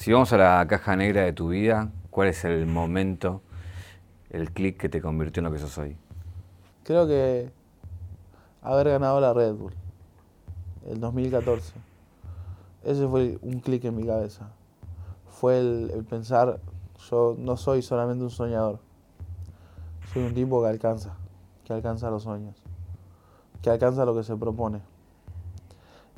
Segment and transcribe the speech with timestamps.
[0.00, 3.42] Si vamos a la caja negra de tu vida, ¿cuál es el momento,
[4.30, 5.94] el clic que te convirtió en lo que sos hoy?
[6.84, 7.50] Creo que
[8.62, 9.74] haber ganado la Red Bull,
[10.86, 11.74] el 2014.
[12.82, 14.48] Ese fue un clic en mi cabeza.
[15.28, 16.60] Fue el, el pensar,
[17.10, 18.78] yo no soy solamente un soñador,
[20.14, 21.14] soy un tipo que alcanza,
[21.66, 22.56] que alcanza los sueños,
[23.60, 24.80] que alcanza lo que se propone.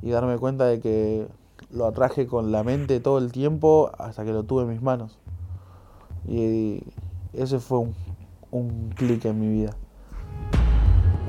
[0.01, 1.27] Y darme cuenta de que
[1.71, 5.19] lo atraje con la mente todo el tiempo hasta que lo tuve en mis manos.
[6.27, 6.83] Y
[7.33, 7.95] ese fue un,
[8.51, 9.75] un clic en mi vida.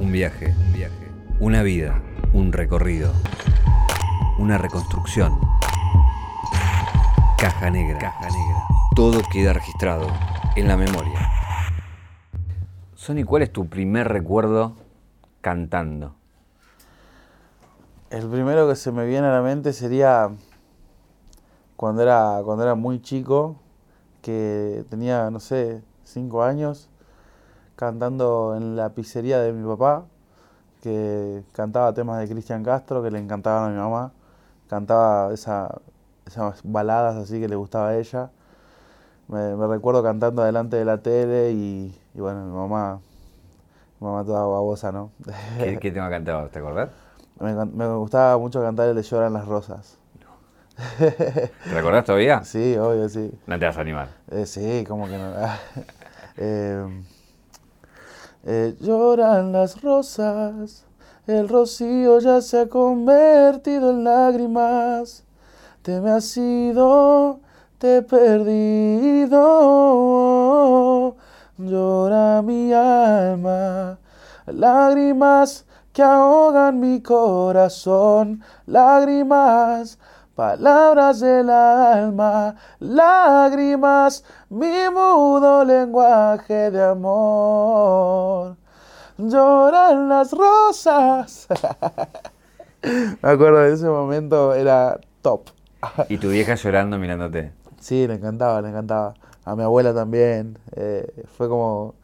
[0.00, 1.10] Un viaje, un viaje.
[1.40, 2.02] Una vida,
[2.32, 3.12] un recorrido.
[4.38, 5.38] Una reconstrucción.
[7.38, 7.98] Caja negra.
[7.98, 8.64] Caja negra.
[8.94, 10.06] Todo queda registrado
[10.56, 11.30] en la memoria.
[12.94, 14.76] Sony, ¿cuál es tu primer recuerdo
[15.40, 16.16] cantando?
[18.14, 20.30] El primero que se me viene a la mente sería
[21.74, 23.56] cuando era, cuando era muy chico,
[24.22, 26.88] que tenía, no sé, cinco años,
[27.74, 30.04] cantando en la pizzería de mi papá,
[30.80, 34.12] que cantaba temas de Cristian Castro, que le encantaban a mi mamá,
[34.68, 35.80] cantaba esa,
[36.24, 38.30] esas baladas así que le gustaba a ella.
[39.26, 43.00] Me, recuerdo cantando delante de la tele y, y bueno, mi mamá,
[43.98, 45.10] mi mamá toda babosa, ¿no?
[45.58, 46.52] ¿Qué, qué tema cantabas?
[46.52, 47.03] ¿Te acordás?
[47.40, 49.98] Me, gustaba mucho cantar el de Lloran las Rosas.
[50.98, 52.44] ¿Te recordás todavía?
[52.44, 53.30] Sí, obvio, sí.
[53.46, 54.08] No te vas a animar.
[54.30, 55.32] Eh, sí, como que no.
[56.36, 57.04] Eh,
[58.44, 60.84] eh, lloran las rosas,
[61.28, 65.22] el rocío ya se ha convertido en lágrimas.
[65.82, 67.38] Te me has ido,
[67.78, 69.38] te he perdido.
[71.56, 73.98] Llora mi alma,
[74.46, 79.96] lágrimas que ahogan mi corazón, lágrimas,
[80.34, 88.56] palabras del alma, lágrimas, mi mudo lenguaje de amor.
[89.18, 91.46] Lloran las rosas.
[93.22, 95.50] Me acuerdo de ese momento, era top.
[96.08, 97.52] Y tu vieja llorando mirándote.
[97.78, 99.14] Sí, le encantaba, le encantaba.
[99.44, 100.58] A mi abuela también.
[100.72, 101.94] eh, fue como...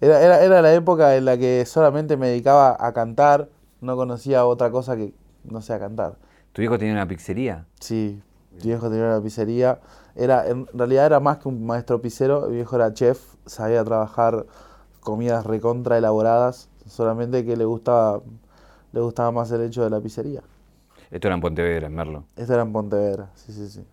[0.00, 3.48] Era, era, era la época en la que solamente me dedicaba a cantar,
[3.80, 6.16] no conocía otra cosa que no sea cantar.
[6.52, 7.66] ¿Tu viejo tenía una pizzería?
[7.80, 8.20] Sí,
[8.52, 9.80] mi viejo tenía una pizzería.
[10.16, 14.46] Era, en realidad era más que un maestro pizzero, mi viejo era chef, sabía trabajar
[15.00, 18.20] comidas recontra elaboradas, solamente que le gustaba,
[18.92, 20.42] le gustaba más el hecho de la pizzería.
[21.10, 22.24] Esto era en Pontevedra, en Merlo.
[22.36, 23.84] Esto era en Pontevedra, sí, sí, sí.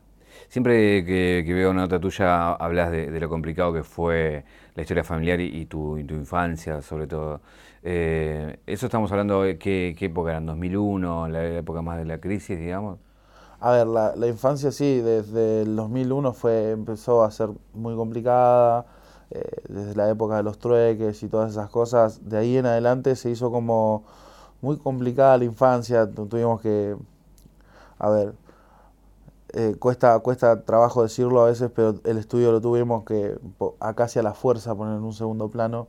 [0.49, 4.43] Siempre que, veo una nota tuya hablas de, lo complicado que fue
[4.75, 7.41] la historia familiar y, tu, y tu infancia, sobre todo.
[7.83, 12.19] Eh, eso estamos hablando de qué, qué época eran, 2001, la época más de la
[12.19, 12.99] crisis, digamos.
[13.59, 18.85] A ver, la, infancia sí, desde el 2001 fue, empezó a ser muy complicada,
[19.29, 22.27] eh, desde la época de los trueques y todas esas cosas.
[22.27, 24.03] De ahí en adelante se hizo como
[24.61, 26.95] muy complicada la infancia, tu- tuvimos que,
[27.99, 28.33] a ver,
[29.53, 33.37] eh, cuesta, cuesta trabajo decirlo a veces, pero el estudio lo tuvimos que
[33.79, 35.87] a casi a la fuerza poner en un segundo plano,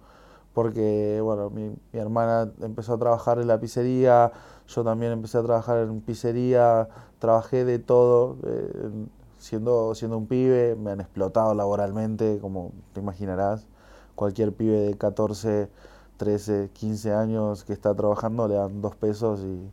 [0.53, 4.33] porque bueno, mi, mi hermana empezó a trabajar en la pizzería,
[4.69, 8.91] yo también empecé a trabajar en pizzería, trabajé de todo, eh,
[9.39, 13.67] siendo, siendo un pibe, me han explotado laboralmente, como te imaginarás,
[14.15, 15.69] cualquier pibe de 14,
[16.17, 19.71] 13, 15 años que está trabajando le dan dos pesos y,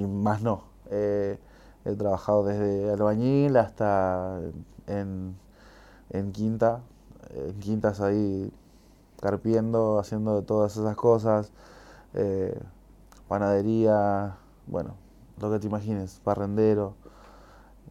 [0.00, 0.64] y más no.
[0.90, 1.38] Eh,
[1.84, 4.40] he trabajado desde albañil hasta
[4.86, 5.36] en,
[6.10, 6.80] en quinta,
[7.34, 8.52] en quintas ahí
[9.20, 11.52] carpiendo, haciendo todas esas cosas,
[12.14, 12.58] eh,
[13.28, 14.94] panadería, bueno,
[15.40, 16.94] lo que te imagines, barrendero,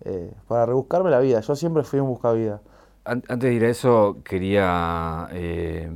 [0.06, 1.41] eh, para rebuscarme la vida.
[1.41, 2.62] Yo siempre fui un buscavida.
[3.06, 5.90] An- Antes de ir a eso, quería eh,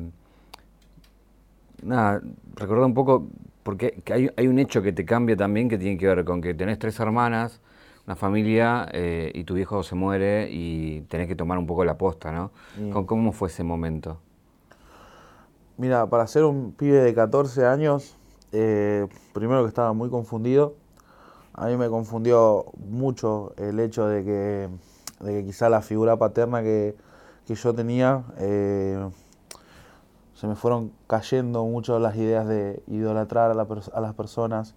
[1.84, 2.22] nada,
[2.56, 3.28] recordar un poco,
[3.64, 6.42] porque que hay, hay un hecho que te cambia también que tiene que ver con
[6.42, 7.62] que tenés tres hermanas,
[8.08, 11.98] una familia eh, y tu viejo se muere y tenés que tomar un poco la
[11.98, 12.52] posta, ¿no?
[13.06, 14.20] ¿Cómo, fue ese momento?
[15.78, 18.16] Mira, para ser un pibe de 14 años,
[18.52, 20.76] eh, primero que estaba muy confundido.
[21.54, 24.70] A mí me confundió mucho el hecho de que,
[25.22, 26.96] de que quizá la figura paterna que,
[27.48, 29.10] que yo tenía, eh,
[30.36, 34.76] se me fueron cayendo mucho las ideas de idolatrar a, la pers- a las personas.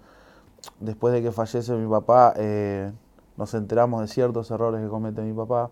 [0.80, 2.92] Después de que fallece mi papá, eh,
[3.38, 5.70] nos enteramos de ciertos errores que comete mi papá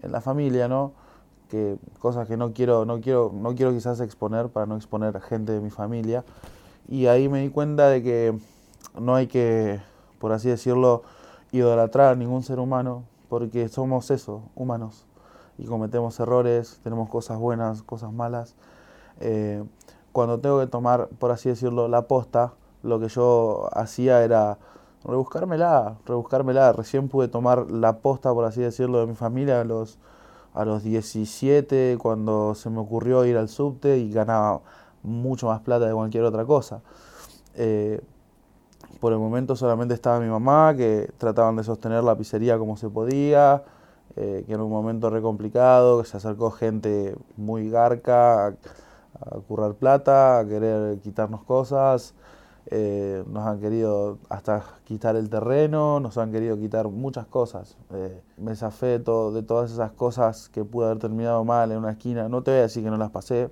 [0.00, 0.92] en la familia, ¿no?
[1.48, 5.20] que cosas que no quiero, no quiero, no quiero quizás exponer para no exponer a
[5.20, 6.24] gente de mi familia.
[6.86, 8.38] Y ahí me di cuenta de que
[8.98, 9.80] no hay que,
[10.18, 11.02] por así decirlo,
[11.50, 15.06] idolatrar a ningún ser humano, porque somos eso, humanos,
[15.58, 18.54] y cometemos errores, tenemos cosas buenas, cosas malas.
[19.20, 19.64] Eh,
[20.12, 24.58] cuando tengo que tomar, por así decirlo, la posta, lo que yo hacía era
[25.04, 26.72] rebuscármela, rebuscármela.
[26.72, 29.98] Recién pude tomar la posta, por así decirlo, de mi familia a los,
[30.54, 34.60] a los 17, cuando se me ocurrió ir al subte y ganaba
[35.02, 36.80] mucho más plata de cualquier otra cosa.
[37.54, 38.00] Eh,
[39.00, 42.88] por el momento solamente estaba mi mamá, que trataban de sostener la pizzería como se
[42.88, 43.62] podía,
[44.16, 49.38] eh, que en un momento re complicado, que se acercó gente muy garca a, a
[49.46, 52.14] currar plata, a querer quitarnos cosas.
[52.70, 57.76] Eh, nos han querido hasta quitar el terreno, nos han querido quitar muchas cosas.
[57.94, 61.92] Eh, me zafé de, de todas esas cosas que pude haber terminado mal en una
[61.92, 62.28] esquina.
[62.28, 63.50] No te voy a decir que no las pasé,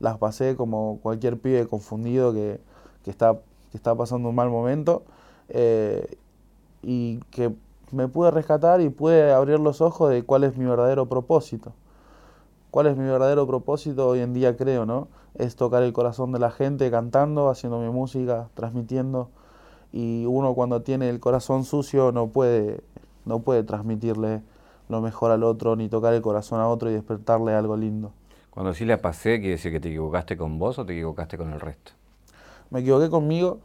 [0.00, 2.60] las pasé como cualquier pibe confundido que,
[3.04, 3.34] que está,
[3.70, 5.04] que está pasando un mal momento
[5.48, 6.16] eh,
[6.82, 7.54] y que
[7.92, 11.72] me pude rescatar y pude abrir los ojos de cuál es mi verdadero propósito.
[12.70, 15.08] ¿Cuál es mi verdadero propósito hoy en día creo, no?
[15.38, 19.30] Es tocar el corazón de la gente cantando, haciendo mi música, transmitiendo.
[19.92, 22.82] Y uno cuando tiene el corazón sucio no puede,
[23.24, 24.42] no puede transmitirle
[24.88, 28.12] lo mejor al otro, ni tocar el corazón a otro y despertarle algo lindo.
[28.50, 31.52] Cuando sí la pasé, ¿quiere decir que te equivocaste con vos o te equivocaste con
[31.52, 31.92] el resto?
[32.70, 33.60] Me equivoqué conmigo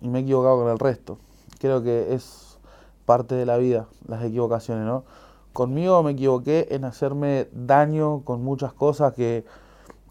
[0.00, 1.18] y me he equivocado con el resto.
[1.58, 2.58] Creo que es
[3.06, 5.04] parte de la vida, las equivocaciones, ¿no?
[5.52, 9.44] Conmigo me equivoqué en hacerme daño con muchas cosas que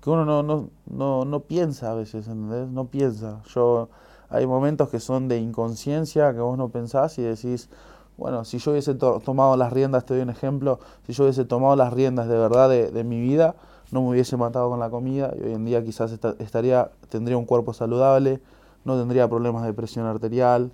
[0.04, 2.68] que uno no, no, no, no piensa a veces, ¿entendés?
[2.68, 3.42] No piensa.
[3.48, 3.88] Yo,
[4.30, 7.70] hay momentos que son de inconsciencia, que vos no pensás y decís,
[8.18, 11.78] bueno, si yo hubiese tomado las riendas, te doy un ejemplo, si yo hubiese tomado
[11.78, 13.56] las riendas de verdad de, mi vida,
[13.92, 17.46] no me hubiese matado con la comida y hoy en día quizás estaría, tendría un
[17.46, 18.42] cuerpo saludable,
[18.84, 20.74] no tendría problemas de presión arterial,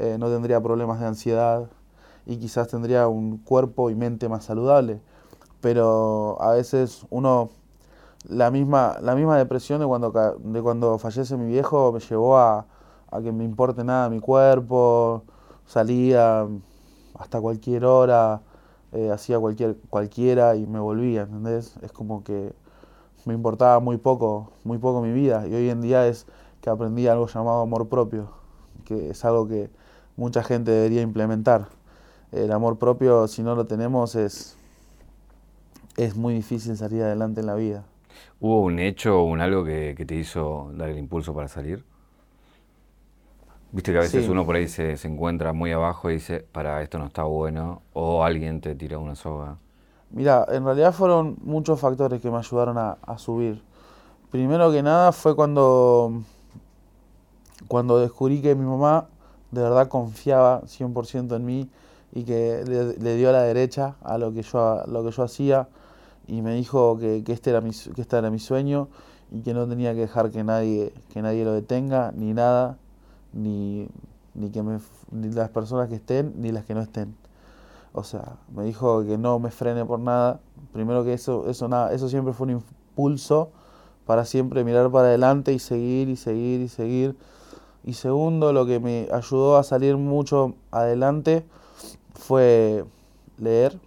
[0.00, 1.70] eh, no tendría problemas de ansiedad
[2.26, 5.00] y quizás tendría un cuerpo y mente más saludable.
[5.60, 7.50] Pero a veces uno
[8.24, 12.66] la misma, la misma depresión de cuando, de cuando fallece mi viejo me llevó a,
[13.10, 15.22] a que me importe nada mi cuerpo,
[15.66, 16.46] salía
[17.18, 18.40] hasta cualquier hora,
[18.92, 21.76] eh, hacía cualquier, cualquiera y me volvía, ¿entendés?
[21.82, 22.52] Es como que
[23.24, 26.26] me importaba muy poco, muy poco mi vida y hoy en día es
[26.60, 28.30] que aprendí algo llamado amor propio,
[28.84, 29.70] que es algo que
[30.16, 31.68] mucha gente debería implementar.
[32.32, 34.56] El amor propio, si no lo tenemos, es,
[35.96, 37.84] es muy difícil salir adelante en la vida.
[38.40, 41.84] ¿Hubo un hecho o un algo que, te hizo dar el impulso para salir?
[43.72, 46.98] Viste que a veces uno por ahí se, encuentra muy abajo y dice, para, esto
[46.98, 49.56] no está bueno, o alguien te tira una soga.
[50.10, 53.62] Mira, en realidad fueron muchos factores que me ayudaron a, subir.
[54.30, 56.22] Primero que nada fue cuando,
[57.66, 59.06] cuando descubrí que mi mamá
[59.50, 61.68] de verdad confiaba 100% en mí
[62.12, 65.10] y que le, le, dio a la derecha a lo que yo, a lo que
[65.10, 65.68] yo hacía
[66.26, 68.88] y me dijo que, que, este era mi, que este era mi sueño
[69.30, 72.78] y que no tenía que dejar que nadie, que nadie lo detenga, ni nada,
[73.32, 73.88] ni,
[74.34, 74.78] ni, que me,
[75.10, 77.14] ni las personas que estén, ni las que no estén.
[77.92, 80.40] O sea, me dijo que no me frene por nada.
[80.72, 83.50] Primero que eso, eso, nada, eso siempre fue un impulso
[84.06, 87.16] para siempre mirar para adelante y seguir y seguir y seguir.
[87.84, 91.44] Y segundo, lo que me ayudó a salir mucho adelante
[92.14, 92.84] fue
[93.38, 93.78] leer,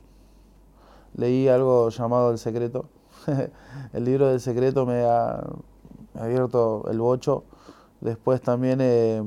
[1.17, 2.85] leí algo llamado El Secreto.
[3.93, 5.43] el libro del secreto me ha,
[6.17, 7.43] abierto el bocho.
[7.99, 9.23] Después también eh,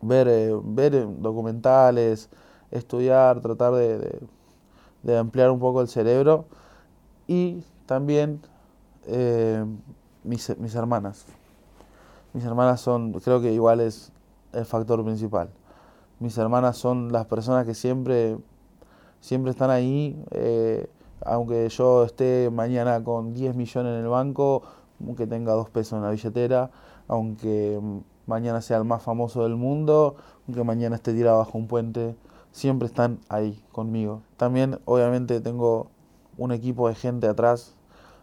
[0.00, 2.28] ver, eh, ver documentales,
[2.70, 4.20] estudiar, tratar de,
[5.02, 6.46] de, ampliar un poco el cerebro.
[7.26, 8.40] Y también
[9.06, 9.64] eh,
[10.24, 11.24] mis, mis hermanas.
[12.34, 14.12] Mis hermanas son, creo que igual es
[14.52, 15.50] el factor principal.
[16.18, 18.38] Mis hermanas son las personas que siempre
[19.22, 20.86] siempre están ahí, eh,
[21.24, 24.62] aunque yo esté mañana con 10 millones en el banco,
[25.00, 26.70] aunque tenga dos pesos en la billetera,
[27.06, 27.80] aunque
[28.26, 32.16] mañana sea el más famoso del mundo, aunque mañana esté tirado bajo un puente,
[32.50, 34.22] siempre están ahí conmigo.
[34.36, 35.86] También obviamente tengo
[36.36, 37.76] un equipo de gente atrás,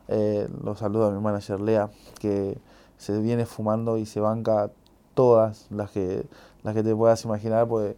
[0.10, 1.90] eh, lo saludo a mi manager Lea,
[2.20, 2.58] que
[2.98, 4.70] se viene fumando y se banca
[5.14, 6.28] todas las que,
[6.64, 7.96] las que te puedas imaginar, porque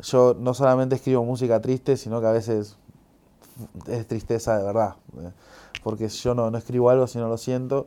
[0.00, 2.76] yo no solamente escribo música triste, sino que a veces
[3.86, 4.96] es tristeza de verdad.
[5.18, 5.30] Eh,
[5.82, 7.86] porque yo no, no escribo algo si no lo siento.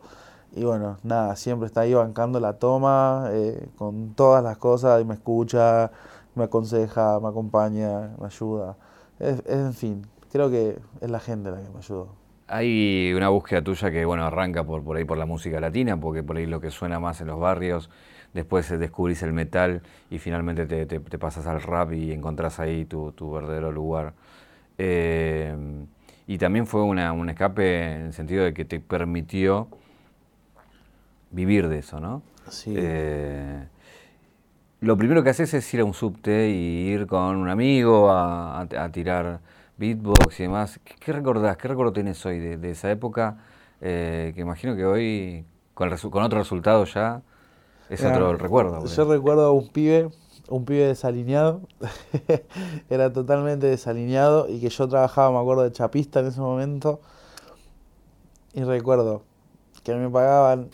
[0.54, 5.06] Y bueno, nada, siempre está ahí bancando la toma eh, con todas las cosas y
[5.06, 5.92] me escucha,
[6.36, 8.78] me aconseja, me acompaña, me ayuda.
[9.20, 12.25] en fin, creo que es la gente la que me ayudó.
[12.48, 16.24] Hay una búsqueda tuya que, bueno, arranca por, por ahí por la música latina, porque
[16.24, 17.90] por ahí lo que suena más en los barrios,
[18.34, 23.72] después descubrís el metal y finalmente te, pasas al rap y encontrás ahí tu, verdadero
[23.72, 24.14] lugar.
[24.78, 25.56] Eh,
[26.28, 29.68] y también fue una, un escape en el sentido de que te permitió
[31.32, 32.22] vivir de eso, ¿no?
[32.50, 32.74] Sí.
[32.76, 33.66] Eh,
[34.82, 38.68] lo primero que haces es ir a un subte y ir con un amigo a,
[38.92, 39.40] tirar
[39.78, 40.80] beatbox y demás.
[40.84, 41.58] ¿Qué, recordás?
[41.58, 43.38] ¿Qué recuerdo tienes hoy de, esa época?
[43.82, 47.22] Eh, que imagino que hoy, con, con otro resultado ya,
[47.90, 48.86] es otro el recuerdo.
[48.86, 50.10] Yo recuerdo a un pibe,
[50.50, 51.62] un pibe desalineado,
[52.90, 57.00] era totalmente desalineado y que yo trabajaba, me acuerdo, de chapista en ese momento.
[58.54, 59.24] Y recuerdo
[59.84, 60.70] que me pagaban,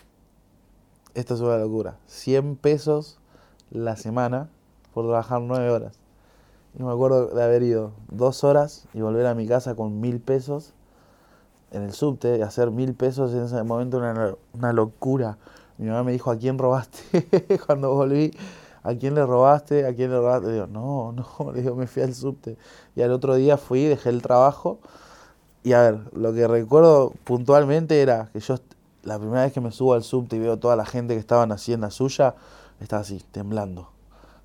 [1.15, 3.17] esto es una locura, 100 pesos
[3.71, 4.49] la semana
[4.93, 6.00] por trabajar 9 horas.
[6.77, 10.19] Y me acuerdo de haber ido dos horas y volver a mi casa con mil
[10.19, 10.73] pesos
[11.71, 15.37] en el subte y hacer mil pesos en ese momento una, una locura.
[15.77, 17.27] Mi mamá me dijo, ¿a quién robaste?
[17.65, 18.31] Cuando volví,
[18.83, 19.85] ¿a quién le robaste?
[19.85, 20.47] ¿A quién le robaste?
[20.47, 22.57] Le digo, no, no, le digo, me fui al subte.
[22.95, 24.79] Y al otro día fui, dejé el trabajo.
[25.63, 28.55] Y a ver, lo que recuerdo puntualmente era que yo,
[29.03, 31.51] la primera vez que me subo al subte y veo toda la gente que estaban
[31.51, 32.35] así en la suya,
[32.79, 33.89] estaba así, temblando.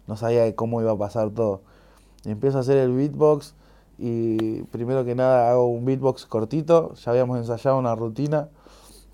[0.06, 1.62] No sabía cómo iba a pasar todo.
[2.26, 3.54] Empiezo a hacer el beatbox
[3.98, 8.48] y primero que nada hago un beatbox cortito, ya habíamos ensayado una rutina.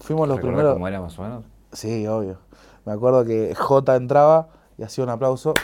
[0.00, 0.72] Fuimos los primeros...
[0.72, 1.44] cómo era más o menos?
[1.72, 2.38] Sí, obvio.
[2.84, 5.54] Me acuerdo que J entraba y hacía un aplauso.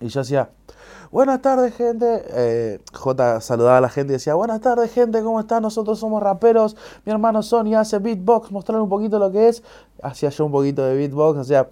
[0.00, 0.50] Y yo hacía,
[1.10, 2.24] buenas tardes gente.
[2.28, 5.62] Eh, J saludaba a la gente y decía, buenas tardes gente, ¿cómo están?
[5.62, 6.74] Nosotros somos raperos.
[7.04, 9.62] Mi hermano Sony hace beatbox, mostrar un poquito lo que es.
[10.02, 11.68] Hacía yo un poquito de beatbox, hacía...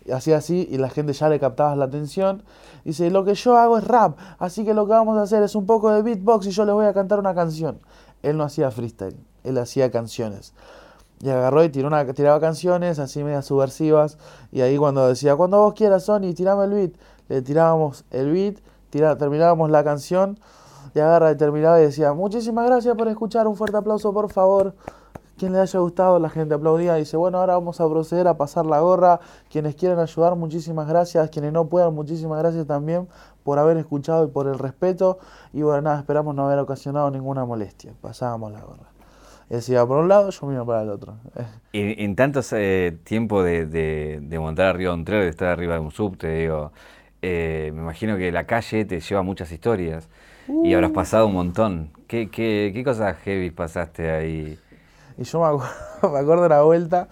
[0.13, 2.43] hacía así y la gente ya le captaba la atención.
[2.83, 5.55] Dice, lo que yo hago es rap, así que lo que vamos a hacer es
[5.55, 7.79] un poco de beatbox y yo les voy a cantar una canción
[8.23, 10.53] él no hacía freestyle, él hacía canciones.
[11.19, 14.17] Y agarró y tiró una, tiraba canciones así medias subversivas.
[14.51, 16.93] Y ahí cuando decía, cuando vos quieras, Sony, tirame el beat,
[17.29, 18.57] le tirábamos el beat,
[18.89, 20.39] terminábamos la canción.
[20.95, 24.73] Y agarra y terminaba y decía, muchísimas gracias por escuchar, un fuerte aplauso por favor.
[25.41, 28.37] Quien le haya gustado, la gente aplaudía y dice, bueno, ahora vamos a proceder a
[28.37, 29.19] pasar la gorra.
[29.49, 31.31] Quienes quieran ayudar, muchísimas gracias.
[31.31, 33.07] Quienes no puedan, muchísimas gracias también
[33.43, 35.17] por haber escuchado y por el respeto.
[35.51, 37.91] Y bueno, nada, esperamos no haber ocasionado ninguna molestia.
[38.01, 38.83] Pasábamos la gorra.
[39.49, 41.15] Él se iba por un lado, yo me iba para el otro.
[41.71, 45.73] Y en tanto eh, tiempo de, de, montar arriba de un tren, de estar arriba
[45.73, 46.71] de un subte, digo,
[47.23, 50.07] eh, me imagino que la calle te lleva muchas historias
[50.63, 50.93] y habrás uh.
[50.93, 51.89] pasado un montón.
[52.05, 54.59] ¿Qué, qué, qué cosas heavy pasaste ahí?
[55.21, 55.69] Y yo me acuerdo,
[56.11, 57.07] me acuerdo la vuelta.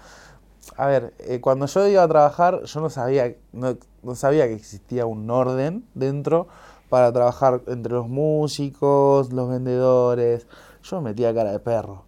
[0.77, 3.77] A ver, eh, cuando yo iba a trabajar, yo no sabía, no,
[4.15, 6.47] sabía que existía un orden dentro
[6.89, 10.47] para trabajar entre los músicos, los vendedores.
[10.81, 12.05] Yo me metía a cara de perro.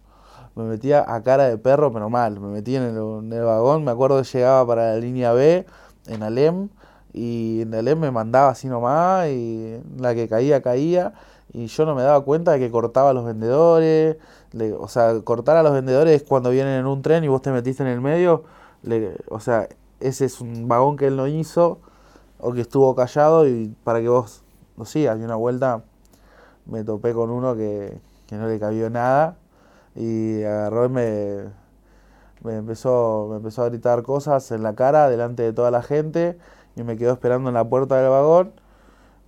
[0.56, 2.40] Me metía a cara de perro, pero mal.
[2.40, 3.84] Me metía en el, vagón.
[3.84, 5.64] Me acuerdo que llegaba para la línea B
[6.06, 6.68] en Alem.
[7.12, 9.28] Y en Alem me mandaba así nomás.
[9.28, 11.14] Y la que caía, caía.
[11.52, 14.16] Y yo no me daba cuenta de que cortaba a los vendedores.
[14.78, 17.82] o sea, cortar a los vendedores cuando vienen en un tren y vos te metiste
[17.82, 18.44] en el medio.
[19.28, 19.68] o sea,
[20.00, 21.78] ese es un vagón que él no hizo
[22.38, 24.42] o que estuvo callado y para que vos
[24.76, 25.18] lo sigas.
[25.18, 25.84] Y una vuelta
[26.66, 29.36] me topé con uno que, no le cabió nada
[29.94, 31.44] y agarró y me,
[32.42, 36.38] me, empezó, me empezó a gritar cosas en la cara delante de toda la gente
[36.74, 38.52] y me quedó esperando en la puerta del vagón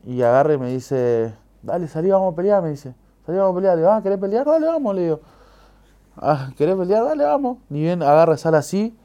[0.04, 1.34] y agarra y me dice,
[1.64, 2.94] dale, salí, vamos a pelear, me dice.
[3.26, 3.75] Salí, vamos a pelear.
[3.76, 4.47] Le digo, ah, ¿querés pelear?
[4.47, 5.21] Dale, vamos, le digo.
[6.16, 7.04] Ah, ¿querés pelear?
[7.04, 7.59] Dale, vamos.
[7.68, 8.97] Ni bien agarra, sale así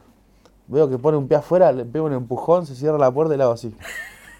[0.69, 3.37] Veo que pone un pie afuera, le pego un empujón, se cierra la puerta y
[3.37, 3.75] le hago así.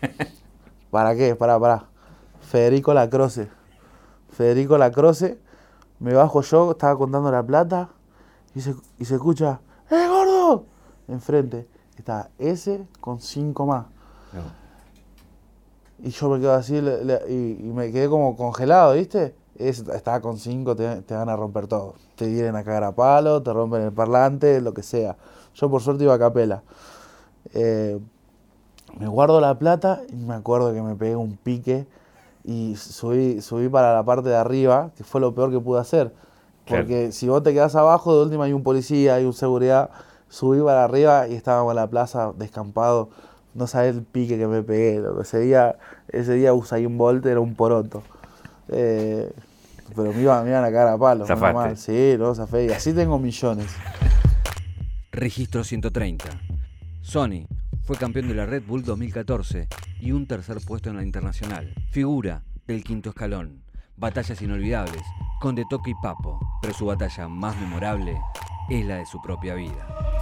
[0.92, 1.36] ¿Para qué?
[1.36, 1.86] Para, para.
[2.42, 3.50] Federico Lacroce.
[4.30, 5.40] Federico Lacroce.
[5.98, 7.90] Me bajo yo, estaba contando la plata
[8.54, 9.60] y se, y se escucha,
[9.90, 10.66] ¡Eh, gordo!
[11.08, 13.88] Enfrente está S con cinco más.
[16.04, 19.36] Y yo me quedo así y, me quedé como congelado, ¿viste?
[19.58, 21.96] estaba con cinco, te, te, van a romper todo.
[22.16, 25.18] Te vienen a cagar a palo, te rompen el parlante, lo que sea.
[25.54, 26.64] Yo por suerte iba a capela.
[27.54, 28.00] Eh,
[28.98, 31.88] me guardo la plata y me acuerdo que me pegué un pique
[32.44, 36.14] y subí, subí para la parte de arriba, que fue lo peor que pude hacer.
[36.66, 39.90] Porque si vos te quedás abajo, de última hay un policía, hay un seguridad.
[40.30, 43.10] Subí para arriba y estábamos en la plaza descampado.
[43.54, 45.00] No sabés el pique que me pegué.
[45.00, 45.78] Lo que ese día,
[46.10, 48.04] ese día un Bolt era un poroto.
[48.70, 49.32] Eh,
[49.96, 51.26] pero me iban, me iban a cagar a palo.
[51.76, 52.66] Sí, no, zafé.
[52.66, 53.68] Y así tengo millones.
[55.12, 56.26] Registro 130.
[57.02, 57.48] Sony
[57.84, 59.68] fue campeón de la Red Bull 2014
[60.00, 61.74] y un tercer puesto en la internacional.
[61.92, 63.64] Figura del quinto escalón.
[63.98, 65.02] Batallas inolvidables,
[65.42, 68.18] con De Toque y Papo, pero su batalla más memorable
[68.70, 70.19] es la de su propia vida.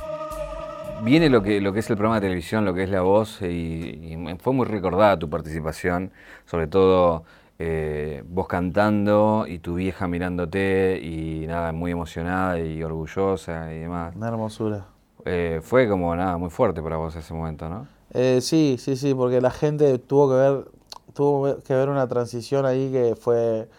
[1.04, 3.42] Viene lo que, lo que es el programa de televisión, lo que es la voz,
[3.44, 6.12] y, fue muy recordada tu participación,
[6.46, 7.24] sobre todo
[7.60, 14.16] eh, vos cantando y tu vieja mirándote y nada, muy emocionada y orgullosa y demás.
[14.16, 14.86] Una hermosura.
[15.26, 17.88] Eh, fue como nada, muy fuerte para vos ese momento, ¿no?
[18.14, 20.66] Eh, sí, sí, sí, porque la gente tuvo que ver,
[21.14, 23.70] tuvo que ver una transición ahí que fue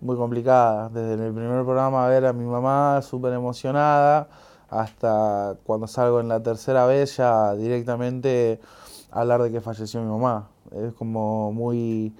[0.00, 0.90] muy complicada.
[0.90, 4.28] Desde el primer programa ver a mi mamá súper emocionada
[4.72, 8.58] hasta cuando salgo en la tercera vez ya directamente
[9.10, 10.48] hablar de que falleció mi mamá.
[10.70, 12.14] Es como muy...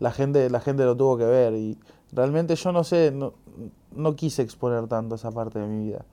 [0.00, 1.78] La gente, la gente lo tuvo que ver y
[2.12, 3.32] realmente yo no sé, no,
[3.92, 6.04] no quise exponer tanto esa parte de mi vida.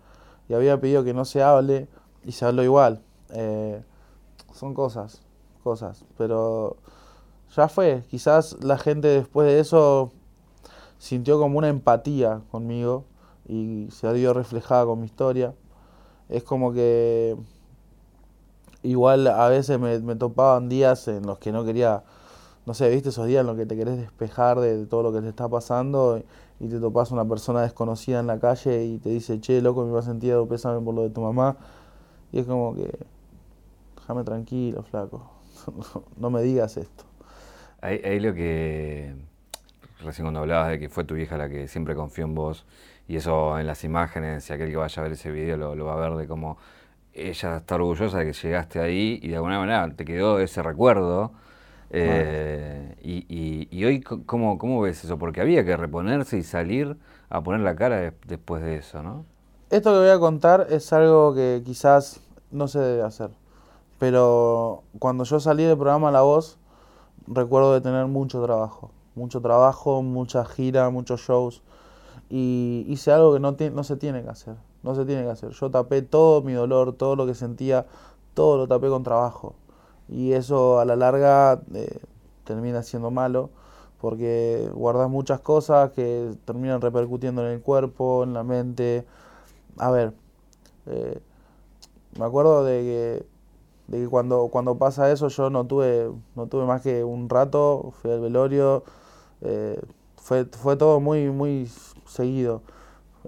[0.48, 1.89] Y había pedido que no se hable
[2.24, 3.01] y se habló igual.
[3.31, 3.83] Eh,
[4.53, 5.21] son cosas,
[5.62, 6.77] cosas, pero
[7.53, 8.03] ya fue.
[8.10, 10.12] Quizás la gente después de eso
[11.00, 13.03] sintió como una empatía conmigo
[13.45, 15.53] y se vio reflejada con mi historia.
[16.31, 17.35] Es como que
[18.83, 22.03] igual a veces me, topaban días en los que no quería,
[22.65, 25.21] no sé, viste esos días en los que te querés despejar de, todo lo que
[25.21, 26.21] te está pasando
[26.59, 29.91] y te topas una persona desconocida en la calle y te dice, che, loco, me
[29.91, 31.57] va a sentir pésame por lo de tu mamá.
[32.31, 32.89] Y es como que,
[33.95, 35.29] déjame tranquilo, flaco,
[36.17, 37.03] no me digas esto.
[37.81, 39.15] Ahí, lo que,
[40.03, 42.65] recién cuando hablabas de que fue tu hija la que siempre confió en vos,
[43.12, 45.96] y eso en las imágenes, si aquel que vaya a ver ese video lo, va
[45.96, 46.58] a ver de cómo
[47.13, 51.34] ella está orgullosa de que llegaste ahí y de alguna manera te quedó ese recuerdo.
[51.89, 55.18] Eh, y, hoy, ¿cómo, ¿cómo ves eso?
[55.18, 56.96] Porque había que reponerse y salir
[57.30, 59.25] a poner la cara después de eso, ¿no?
[59.70, 63.32] Esto que voy a contar es algo que quizás no se debe hacer.
[64.00, 66.58] Pero cuando yo salí del programa La Voz,
[67.27, 68.89] recuerdo de tener mucho trabajo.
[69.15, 71.62] Mucho trabajo, mucha gira, muchos shows
[72.33, 74.55] y hice algo que no, se tiene que hacer.
[74.83, 75.51] No se tiene que hacer.
[75.51, 77.85] Yo tapé todo mi dolor, todo lo que sentía,
[78.33, 79.53] todo lo tapé con trabajo.
[80.07, 82.00] Y eso a la larga eh,
[82.45, 83.50] termina siendo malo
[84.00, 89.05] porque guardas muchas cosas que terminan repercutiendo en el cuerpo, en la mente.
[89.77, 90.13] A ver,
[90.85, 91.20] eh,
[92.17, 93.25] me acuerdo de que,
[93.87, 97.94] de que cuando, cuando pasa eso yo no tuve, no tuve más que un rato,
[98.01, 98.83] fui al velorio,
[99.41, 99.81] eh,
[100.22, 101.70] fue, fue todo muy, muy
[102.05, 102.62] seguido.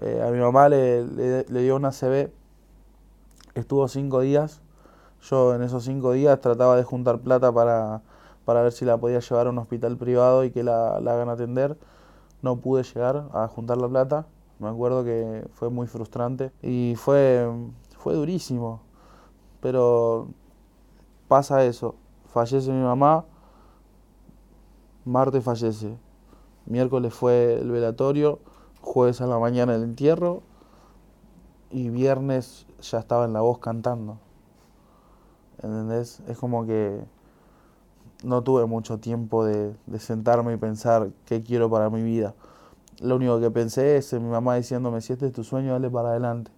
[0.01, 2.31] Eh, a mi mamá le, le, dio una CB,
[3.55, 4.61] estuvo cinco días.
[5.21, 8.01] Yo en esos cinco días trataba de juntar plata para,
[8.45, 11.29] para ver si la podía llevar a un hospital privado y que la, la hagan
[11.29, 11.77] atender.
[12.41, 14.27] No pude llegar a juntar la plata.
[14.59, 17.49] Me acuerdo que fue muy frustrante y fue,
[17.97, 18.81] fue durísimo.
[19.61, 20.27] Pero
[21.27, 21.95] pasa eso.
[22.25, 23.25] Fallece mi mamá,
[25.05, 25.97] martes fallece.
[26.65, 28.39] Miércoles fue el velatorio
[28.81, 30.43] jueves a la mañana el entierro
[31.71, 34.19] y viernes ya estaba en la voz cantando.
[35.61, 36.21] ¿Entendés?
[36.27, 37.03] Es como que
[38.23, 42.35] no tuve mucho tiempo de, sentarme y pensar qué quiero para mi vida.
[43.01, 45.89] Lo único que pensé es en mi mamá diciéndome, si este es tu sueño, dale
[45.89, 46.51] para adelante.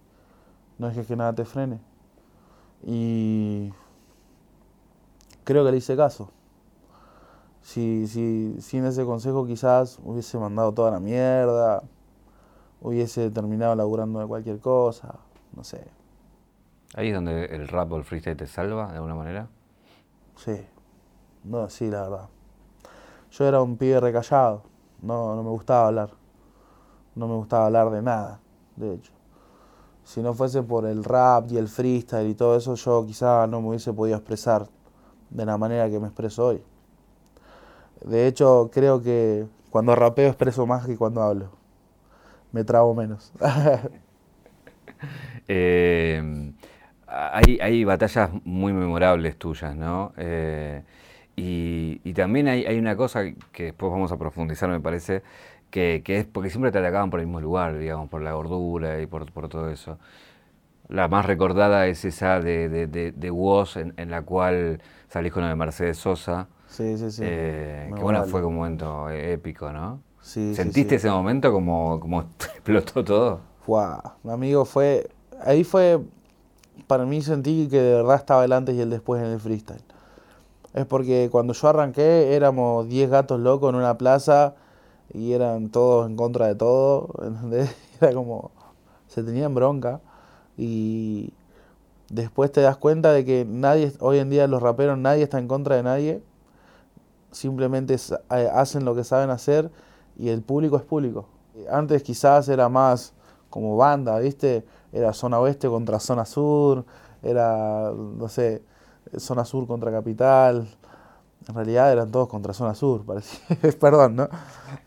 [0.78, 1.80] No es que nada te frene.
[2.84, 3.72] Y
[5.44, 6.30] creo que le hice caso.
[7.66, 11.82] Si, si sin ese consejo quizás hubiese mandado toda la mierda,
[12.80, 15.16] hubiese terminado laburando de cualquier cosa,
[15.52, 15.84] no sé.
[16.94, 19.48] ¿Ahí es donde el rap o el freestyle te salva de alguna manera?
[20.36, 20.64] Sí,
[21.42, 22.28] no, sí, la verdad.
[23.32, 24.62] Yo era un pibe recallado,
[25.02, 26.10] no, no me gustaba hablar.
[27.16, 28.38] No me gustaba hablar de nada,
[28.76, 29.12] de hecho.
[30.04, 33.60] Si no fuese por el rap y el freestyle y todo eso, yo quizá no
[33.60, 34.68] me hubiese podido expresar
[35.30, 36.62] de la manera que me expreso hoy.
[38.04, 41.50] De hecho, creo que cuando rapeo expreso más que cuando hablo
[42.52, 43.32] me trabo menos.
[45.48, 46.52] Eh,
[47.06, 50.12] hay, batallas muy memorables tuyas, ¿no?
[50.16, 50.82] Eh,
[51.36, 55.22] y, también hay, una cosa que después vamos a profundizar, me parece,
[55.70, 59.06] que, es porque siempre te atacaban por el mismo lugar, digamos, por la gordura y
[59.06, 59.98] por, todo eso.
[60.88, 65.50] La más recordada es esa de, de, de, Woz, en, la cual salís con la
[65.50, 66.48] de Mercedes Sosa.
[66.68, 67.22] Sí, sí, sí.
[67.24, 70.00] Eh, que bueno, fue un momento épico, ¿no?
[70.20, 73.40] ¿Sentiste ese momento como, como explotó todo?
[74.24, 75.08] mi amigo, fue.
[75.44, 76.00] Ahí fue.
[76.86, 79.82] Para mí sentí que de verdad estaba el antes y el después en el freestyle.
[80.74, 84.54] Es porque cuando yo arranqué éramos 10 gatos locos en una plaza
[85.12, 87.08] y eran todos en contra de todo.
[88.00, 88.50] Era como.
[89.08, 90.00] Se tenían bronca.
[90.58, 91.32] Y
[92.10, 95.48] después te das cuenta de que nadie, hoy en día los raperos, nadie está en
[95.48, 96.22] contra de nadie
[97.36, 99.70] simplemente eh, hacen lo que saben hacer
[100.18, 101.26] y el público es público.
[101.70, 103.12] Antes quizás era más
[103.50, 104.64] como banda, ¿viste?
[104.92, 106.84] Era zona oeste contra zona sur,
[107.22, 108.62] era, no sé,
[109.18, 110.66] zona sur contra capital.
[111.48, 113.04] En realidad eran todos contra zona sur.
[113.80, 114.28] Perdón, ¿no?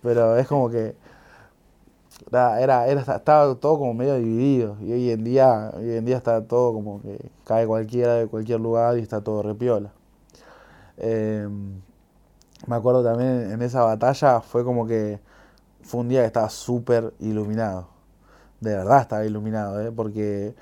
[0.02, 0.96] Pero es como que
[2.32, 4.78] era, era, estaba todo como medio dividido.
[4.82, 8.60] Y hoy en día, hoy en día está todo como que cae cualquiera de cualquier
[8.60, 9.92] lugar y está todo repiola.
[10.98, 11.82] Em,
[12.70, 15.20] me acuerdo también en esa batalla fue como que
[15.82, 17.88] fue un día que estaba súper iluminado.
[18.60, 19.92] De verdad estaba iluminado, ¿eh?
[19.92, 20.54] porque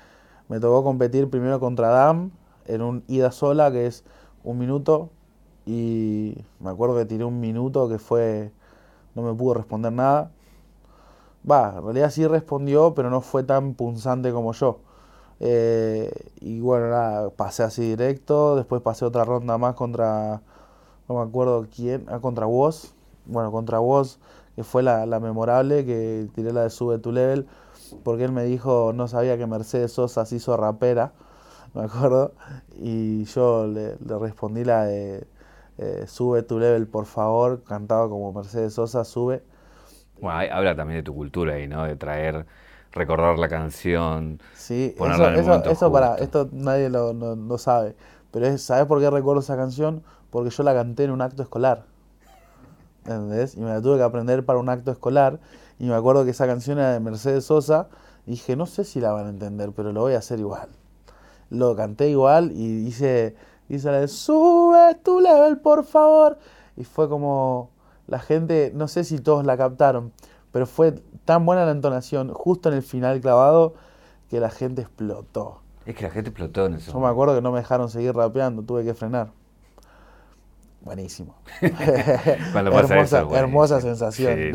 [0.48, 2.30] me tocó competir primero contra Dam
[2.64, 4.04] en un ida sola que es
[4.42, 5.10] un minuto
[5.66, 8.52] y me acuerdo que tiré un minuto que fue
[9.14, 10.30] no me pudo responder nada.
[11.48, 14.80] Va, en realidad sí respondió, pero no fue tan punzante como yo.
[15.40, 20.40] Eh, y bueno, nada, pasé así directo, después pasé otra ronda más contra,
[21.08, 22.94] no me acuerdo quién, ah, contra Woz.
[23.24, 24.18] Bueno, contra Woz,
[24.56, 27.46] que fue la, la, memorable, que tiré la de Sube tu Level,
[28.02, 31.12] porque él me dijo, no sabía que Mercedes Sosa se hizo rapera,
[31.74, 32.32] me acuerdo,
[32.76, 35.26] y yo le, respondí la de
[35.78, 39.42] eh, Sube tu Level, por favor, cantado como Mercedes Sosa, sube.
[40.20, 41.84] Bueno, habla también de tu cultura ahí, ¿no?
[41.84, 42.46] De traer,
[42.92, 44.40] recordar la canción.
[44.54, 47.94] Sí, eso, eso, para, esto nadie lo no, sabe.
[48.30, 50.02] Pero es, ¿sabes por qué recuerdo esa canción?
[50.30, 51.84] Porque yo la canté en un acto escolar.
[53.04, 53.56] ¿Entendés?
[53.56, 55.40] Y me la tuve que aprender para un acto escolar.
[55.78, 57.88] Y me acuerdo que esa canción era de Mercedes Sosa.
[58.26, 60.68] Y dije, no sé si la van a entender, pero lo voy a hacer igual.
[61.50, 63.34] Lo canté igual y hice,
[63.70, 66.38] hice la de sube tu level, por favor.
[66.76, 67.70] Y fue como,
[68.06, 70.12] la gente, no sé si todos la captaron,
[70.50, 70.92] pero fue
[71.24, 73.74] tan buena la entonación, justo en el final clavado,
[74.28, 75.60] que la gente explotó.
[75.86, 76.92] Es que la gente explotó en eso.
[76.92, 79.30] Yo me acuerdo que no me dejaron seguir rapeando, tuve que frenar.
[80.88, 81.34] Buenísimo.
[81.60, 84.52] hermosa, hermosa sensación.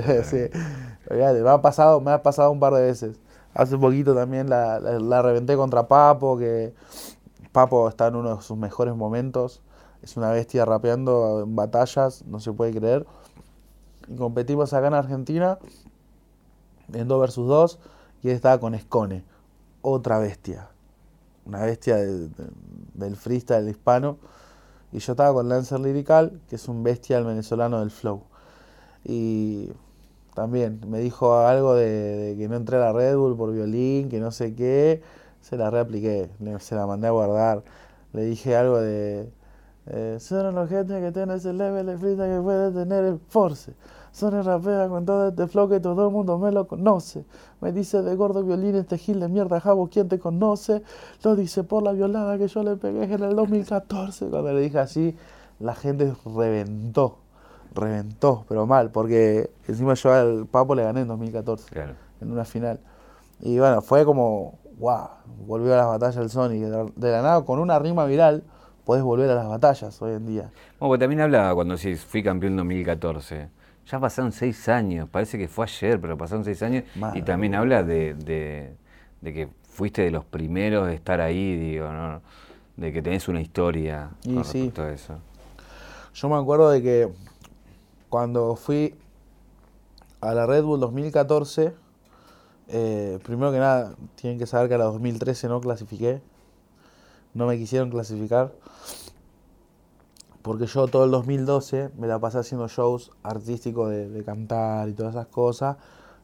[1.09, 3.19] me, ha pasado, me ha pasado un par de veces.
[3.53, 6.73] Hace poquito también la, la reventé contra Papo, que
[7.51, 9.61] Papo está en uno de sus mejores momentos.
[10.01, 13.05] Es una bestia rapeando en batallas, no se puede creer
[14.07, 15.57] y competimos acá en Argentina
[16.91, 17.79] en 2 versus 2
[18.23, 19.23] y él estaba con Escone,
[19.81, 20.69] otra bestia,
[21.45, 24.17] una bestia del freestyle hispano.
[24.93, 28.23] Y yo estaba con Lancer Lirical, que es un bestia el venezolano del flow.
[29.03, 29.69] Y
[30.35, 34.19] también me dijo algo de, que no entré a la Red Bull por violín, que
[34.19, 35.01] no sé qué.
[35.41, 36.29] Se la reapliqué,
[36.59, 37.63] se la mandé a guardar.
[38.13, 39.29] Le dije algo de
[39.87, 43.73] eh, son los gente que tienen ese level de frita que puede tener el force.
[44.13, 47.25] Son el rapea con todo este flow que todo el mundo me lo conoce.
[47.61, 50.83] Me dice de gordo violín este gil de mierda, Jabo, ¿quién te conoce?
[51.23, 54.27] Lo dice por la violada que yo le pegué en el 2014.
[54.27, 55.17] Cuando le dije así,
[55.59, 57.17] la gente reventó.
[57.73, 61.65] Reventó, pero mal, porque encima yo al Papo le gané en 2014.
[62.21, 62.79] En una final.
[63.41, 65.07] Y bueno, fue como, wow,
[65.47, 68.43] volvió a las batallas el Sonic de la nada con una rima viral
[68.85, 70.51] podés volver a las batallas hoy en día.
[70.79, 73.62] Bueno, pues también habla cuando decís, fui campeón en 2014.
[73.87, 76.83] Ya pasaron seis años, parece que fue ayer, pero pasaron seis años.
[77.13, 82.21] y también habla de, de, que fuiste de los primeros de estar ahí, digo, ¿no?
[82.77, 84.63] de que tenés una historia y con sí.
[84.63, 85.15] respecto eso.
[86.13, 87.09] Yo me acuerdo de que
[88.09, 88.95] cuando fui
[90.21, 91.73] a la Red Bull 2014,
[92.69, 96.21] eh, primero que nada, tienen que saber que a la 2013 no clasifiqué
[97.33, 98.51] no me quisieron clasificar
[100.43, 105.15] porque yo todo el 2012 me la pasé haciendo shows artísticos de, cantar y todas
[105.15, 105.77] esas cosas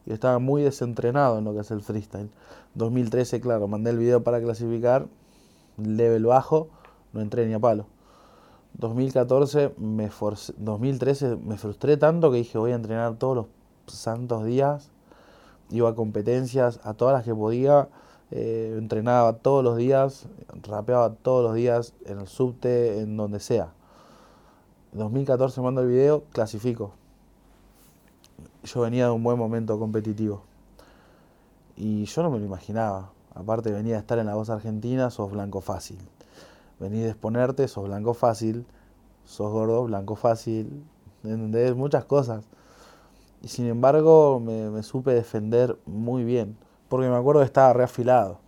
[0.06, 2.30] y estaba muy desentrenado en lo que es el freestyle.
[2.74, 5.06] 2013, claro, mandé el video para clasificar,
[5.78, 6.68] level bajo,
[7.12, 7.86] no entré ni a palo.
[8.74, 10.10] 2014 me
[10.58, 13.46] 2013 me frustré tanto que dije voy a entrenar todos los
[13.86, 14.90] santos días,
[15.70, 17.88] iba a competencias, a todas las que podía
[18.30, 20.26] eh, entrenaba todos los días,
[20.62, 23.72] rapeaba todos los días en el subte, en donde sea.
[24.92, 26.92] En 2014 mando el video, clasifico.
[28.64, 30.42] Yo venía de un buen momento competitivo.
[31.76, 33.10] Y yo no me lo imaginaba.
[33.34, 35.98] Aparte venía de estar en la voz argentina, sos blanco fácil.
[36.80, 38.66] Venís de exponerte, sos blanco fácil.
[39.24, 40.84] Sos gordo, blanco fácil.
[41.22, 41.76] ¿Entendés?
[41.76, 42.44] Muchas cosas.
[43.42, 46.56] Y sin embargo me, me supe defender muy bien
[46.90, 48.40] porque me acuerdo que estaba reafilado.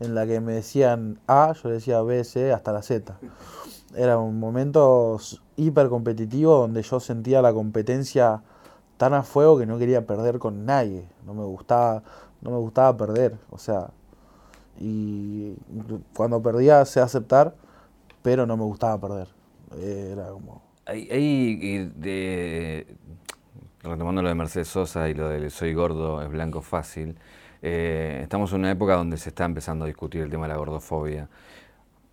[0.00, 3.16] En la que me decían A, yo decía B, C, hasta la Z.
[3.96, 5.18] Era un momento
[5.56, 8.42] hiper competitivo donde yo sentía la competencia
[8.96, 11.04] tan a fuego que no quería perder con nadie.
[11.26, 12.02] No me gustaba,
[12.40, 13.36] no me gustaba perder.
[13.50, 13.90] O sea,
[14.78, 15.54] y
[16.16, 17.54] cuando perdía sé aceptar,
[18.22, 19.28] pero no me gustaba perder.
[19.80, 21.90] Era como Ahí,
[23.82, 27.16] retomando lo de Mercedes Sosa y lo de soy gordo, es blanco fácil,
[27.62, 30.58] eh, estamos en una época donde se está empezando a discutir el tema de la
[30.58, 31.30] gordofobia.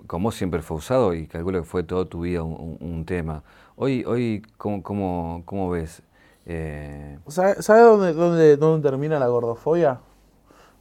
[0.07, 3.43] Como siempre fue usado y calculo que fue toda tu vida un, tema.
[3.75, 6.01] Hoy, hoy ¿cómo, cómo, cómo ves?
[6.45, 7.19] Eh...
[7.27, 9.99] ¿Sabes dónde, dónde, dónde termina la gordofobia?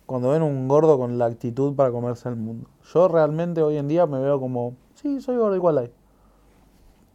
[0.06, 2.68] Cuando ven un gordo con la actitud para comerse el mundo.
[2.92, 5.92] Yo realmente hoy en día me veo como, sí, soy gordo, igual hay.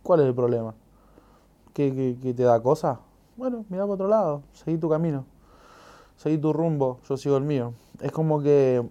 [0.05, 0.75] ¿Cuál es el problema?
[1.73, 2.99] ¿Que, te da cosa?
[3.35, 5.25] Bueno, mira para otro lado, seguí tu camino,
[6.15, 7.73] seguí tu rumbo, yo sigo el mío.
[7.99, 8.87] Es como que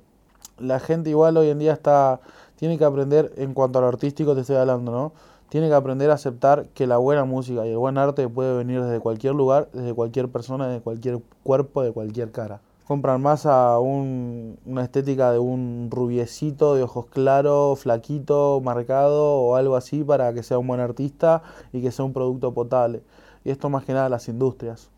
[0.58, 2.20] la gente igual hoy en día está,
[2.56, 5.12] tiene que aprender, en cuanto a lo artístico te estoy hablando, ¿no?
[5.48, 8.82] Tiene que aprender a aceptar que la buena música y el buen arte puede venir
[8.82, 13.78] desde cualquier lugar, desde cualquier persona, desde cualquier cuerpo, de cualquier cara compran más a
[13.78, 20.42] una estética de un rubiecito de ojos claros, flaquito, marcado o algo así para que
[20.42, 23.02] sea un buen artista y que sea un producto potable.
[23.44, 24.90] Y esto más que nada las industrias.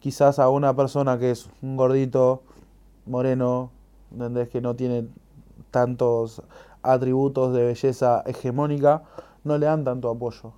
[0.00, 2.42] Quizás a una persona que es un gordito,
[3.06, 3.70] moreno,
[4.12, 4.48] ¿entendés?
[4.48, 5.06] que no tiene
[5.70, 6.42] tantos
[6.82, 9.02] atributos de belleza hegemónica,
[9.44, 10.52] no le dan tanto apoyo.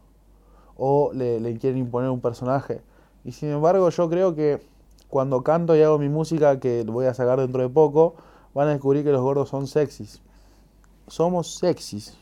[0.76, 2.80] O le, le quieren imponer un personaje.
[3.24, 4.61] Y sin embargo yo creo que
[5.08, 8.14] cuando canto y hago mi música, que voy a sacar dentro de poco,
[8.54, 10.22] van a descubrir que los gordos son sexys.
[11.06, 12.16] Somos sexys.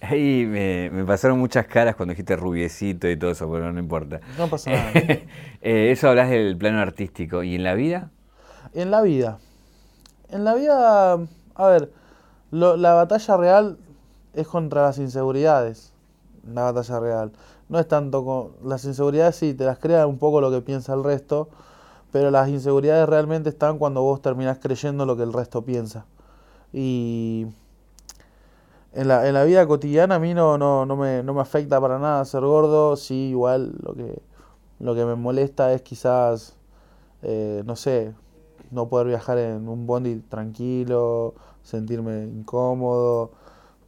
[0.00, 4.20] Ahí me, pasaron muchas caras cuando dijiste rubiecito y todo eso, pero no importa.
[4.38, 4.92] No pasa nada.
[5.62, 7.42] Eh, eso hablas del plano artístico.
[7.42, 8.10] ¿Y en la vida?
[8.72, 9.38] En la vida.
[10.30, 11.18] En la vida,
[11.54, 11.92] a ver,
[12.50, 13.78] la batalla real
[14.34, 15.92] es contra las inseguridades.
[16.52, 17.32] La batalla real.
[17.68, 18.68] No es tanto con.
[18.68, 21.48] Las inseguridades sí, te las crea un poco lo que piensa el resto
[22.12, 26.06] pero las inseguridades realmente están cuando vos terminás creyendo lo que el resto piensa.
[26.72, 27.46] Y
[28.92, 31.80] en la, en la vida cotidiana a mí no, no, no, me, no me afecta
[31.80, 34.20] para nada ser gordo, sí, igual lo que,
[34.80, 36.56] lo que me molesta es quizás,
[37.22, 38.12] eh, no sé,
[38.70, 43.32] no poder viajar en un bondi tranquilo, sentirme incómodo.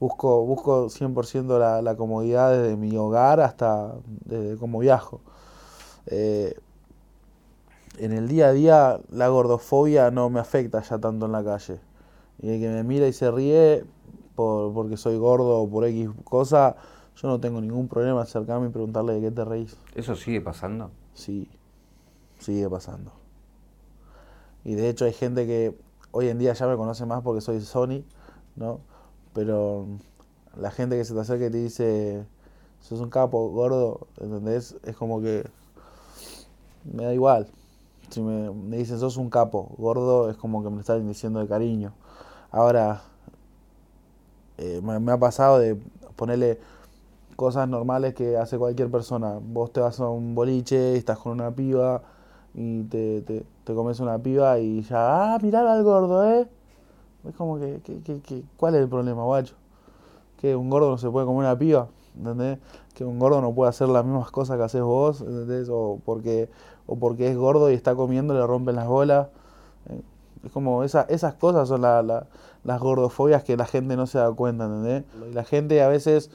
[0.00, 5.20] Busco, busco 100% la, la comodidad desde mi hogar hasta desde cómo viajo.
[6.06, 6.54] Eh,
[7.98, 11.78] en el día a día la gordofobia no me afecta ya tanto en la calle.
[12.40, 13.84] Y el que me mira y se ríe
[14.34, 16.76] por, porque soy gordo o por X cosa,
[17.16, 19.76] yo no tengo ningún problema acercarme y preguntarle de qué te reís.
[19.94, 20.90] ¿Eso sigue pasando?
[21.14, 21.48] Sí,
[22.38, 23.12] sigue pasando.
[24.64, 25.76] Y de hecho hay gente que
[26.12, 28.04] hoy en día ya me conoce más porque soy Sony,
[28.56, 28.80] ¿no?
[29.34, 29.86] Pero
[30.56, 32.24] la gente que se te acerca y te dice,
[32.80, 34.76] sos un capo gordo, ¿entendés?
[34.84, 35.44] Es como que
[36.84, 37.48] me da igual.
[38.10, 41.94] Si me, dicen sos un capo, gordo, es como que me están diciendo de cariño.
[42.50, 43.02] Ahora,
[44.58, 45.76] eh, me, ha pasado de
[46.16, 46.60] ponerle
[47.36, 49.38] cosas normales que hace cualquier persona.
[49.42, 52.02] Vos te vas a un boliche, estás con una piba
[52.54, 56.48] y te, te comes una piba y ya, ah, mirá al gordo, ¿eh?
[57.28, 59.54] Es como que, que, que, ¿cuál es el problema, guacho?
[60.40, 62.58] Que un gordo no se puede comer una piba, ¿entendés?
[62.94, 65.68] Que un gordo no puede hacer las mismas cosas que haces vos, ¿entendés?
[65.70, 66.48] O porque
[66.86, 69.28] o porque es gordo y está comiendo le rompen las bolas.
[69.88, 70.02] Eh,
[70.44, 74.64] es como esa, esas cosas son las gordofobias que la gente no se da cuenta,
[74.64, 75.04] ¿entendés?
[75.30, 76.30] Y la gente a veces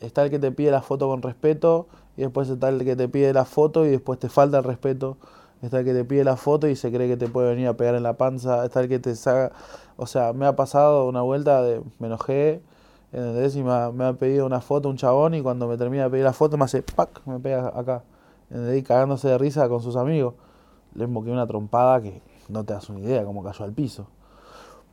[0.00, 3.08] está el que te pide la foto con respeto y después está el que te
[3.08, 5.18] pide la foto y después te falta el respeto.
[5.62, 7.76] Está el que te pide la foto y se cree que te puede venir a
[7.76, 8.64] pegar en la panza.
[8.64, 9.52] Está el que te saca...
[9.96, 11.82] O sea, me ha pasado una vuelta de...
[12.00, 12.60] Me enojé,
[13.12, 13.54] ¿entendés?
[13.54, 16.32] Y me ha, pedido una foto un chabón y cuando me termina de pedir la
[16.32, 17.22] foto me hace ¡pac!
[17.26, 18.02] Me pega acá
[18.54, 20.34] ahí cagándose de risa con sus amigos.
[20.94, 24.06] Le emboqué una trompada que no te das una idea cómo cayó al piso.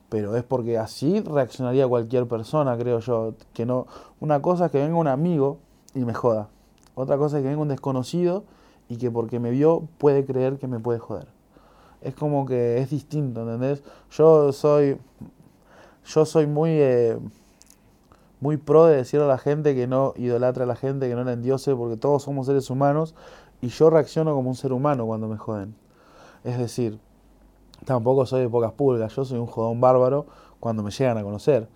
[0.10, 3.34] Pero es porque así reaccionaría cualquier persona, creo yo.
[3.54, 3.86] Que no,
[4.20, 5.58] una cosa es que venga un amigo
[5.94, 6.48] y me joda.
[6.96, 8.44] Otra cosa es que venga un desconocido
[8.90, 11.28] y que porque me vio puede creer que me puede joder.
[12.02, 13.84] Es como que es distinto, ¿entendés?
[14.12, 14.98] Yo soy,
[16.06, 17.18] yo soy muy, eh,
[18.42, 21.24] muy pro de decirle a la gente que no idolatra a la gente, que no
[21.24, 23.16] la endiose, porque todos somos seres humanos
[23.62, 25.76] y yo reacciono como un ser humano cuando me joden.
[26.44, 27.00] Es decir,
[27.86, 30.26] tampoco soy de pocas pulgas, yo soy un jodón bárbaro
[30.60, 31.68] cuando me llegan a conocer.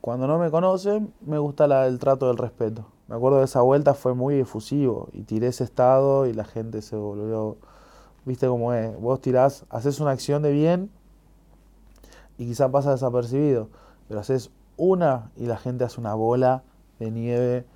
[0.00, 2.86] Cuando no me conocen, me gusta la, el trato del respeto.
[3.08, 6.82] Me acuerdo de esa vuelta, fue muy efusivo y tiré ese estado y la gente
[6.82, 7.56] se volvió.
[8.24, 8.98] Viste cómo es.
[9.00, 10.90] Vos tirás, haces una acción de bien
[12.36, 13.68] y quizá pasa desapercibido,
[14.06, 16.62] pero haces una y la gente hace una bola
[16.98, 17.66] de nieve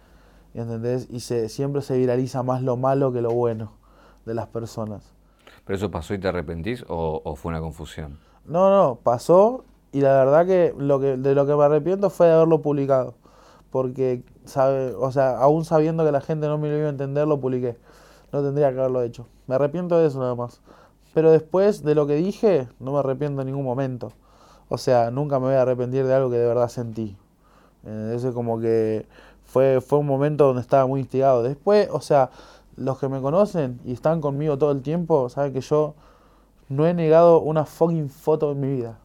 [0.54, 1.08] ¿entendés?
[1.10, 3.72] Y se, siempre se viraliza más lo malo que lo bueno
[4.24, 5.02] de las personas.
[5.64, 8.18] ¿Pero eso pasó y te arrepentís o, fue una confusión?
[8.44, 12.26] No, no, pasó y la verdad que, lo que de lo que me arrepiento fue
[12.26, 13.14] de haberlo publicado.
[13.70, 17.26] Porque sabe, o sea, aún sabiendo que la gente no me lo iba a entender,
[17.26, 17.76] lo publiqué.
[18.32, 19.26] No tendría que haberlo hecho.
[19.46, 20.60] Me arrepiento de eso nada más.
[21.14, 24.12] Pero después de lo que dije, no me arrepiento en ningún momento.
[24.68, 27.16] O sea, nunca me voy a arrepentir de algo que de verdad sentí.
[27.84, 29.06] Eh, ese como que
[29.44, 31.42] fue, fue un momento donde estaba muy instigado.
[31.42, 32.30] Después, o sea,
[32.76, 35.94] los que me conocen y están conmigo todo el tiempo, saben que yo
[36.70, 38.98] no he negado una fucking foto en mi vida.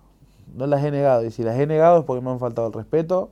[0.55, 1.25] No las he negado.
[1.25, 3.31] Y si las he negado es porque me han faltado el respeto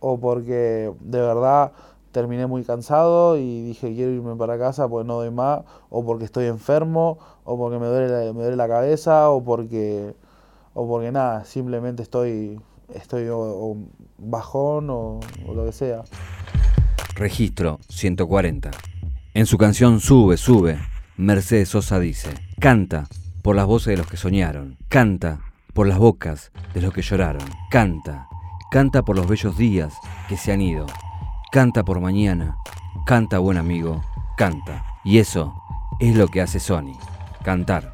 [0.00, 1.72] o porque de verdad
[2.12, 6.24] terminé muy cansado y dije quiero irme para casa porque no doy más, o porque
[6.24, 10.14] estoy enfermo, o porque me duele la, me duele la cabeza, o porque,
[10.74, 12.60] o porque nada, simplemente estoy,
[12.94, 13.28] estoy
[14.18, 16.02] bajón o, o lo que sea.
[17.14, 18.70] Registro 140.
[19.34, 20.78] En su canción Sube, sube,
[21.16, 22.30] Mercedes Sosa dice,
[22.60, 23.08] canta
[23.42, 25.40] por las voces de los que soñaron, canta
[25.74, 28.28] por las bocas de los que lloraron, canta,
[28.70, 30.86] canta por los bellos días que se han ido,
[31.50, 32.58] canta por mañana,
[33.06, 34.02] canta buen amigo,
[34.36, 34.84] canta.
[35.04, 35.54] Y eso
[36.00, 36.98] es lo que hace Sony,
[37.42, 37.92] cantar.